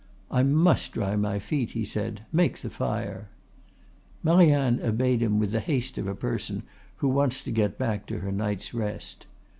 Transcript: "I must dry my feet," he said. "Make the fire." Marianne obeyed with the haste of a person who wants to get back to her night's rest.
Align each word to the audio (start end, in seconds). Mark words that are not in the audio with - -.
"I 0.31 0.41
must 0.41 0.93
dry 0.93 1.15
my 1.15 1.37
feet," 1.37 1.73
he 1.73 1.85
said. 1.85 2.21
"Make 2.33 2.57
the 2.61 2.71
fire." 2.71 3.29
Marianne 4.23 4.79
obeyed 4.83 5.21
with 5.29 5.51
the 5.51 5.59
haste 5.59 5.99
of 5.99 6.07
a 6.07 6.15
person 6.15 6.63
who 6.95 7.07
wants 7.07 7.43
to 7.43 7.51
get 7.51 7.77
back 7.77 8.07
to 8.07 8.21
her 8.21 8.31
night's 8.31 8.73
rest. 8.73 9.27